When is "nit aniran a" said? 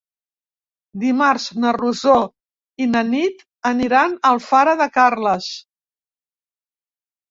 3.13-4.35